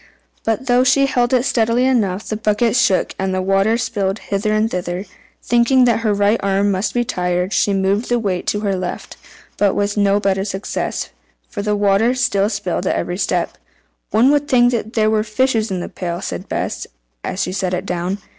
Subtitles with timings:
[0.43, 4.51] But though she held it steadily enough, the bucket shook, and the water spilled hither
[4.51, 5.05] and thither.
[5.43, 9.15] Thinking that her right arm might be tired, she moved the weight to her left,
[9.57, 11.09] but with no better success,
[11.47, 13.59] for the water still spilled at every step.
[14.09, 16.87] "One would think there were fishes in the pail," said Bess,
[17.23, 18.17] as she set it down.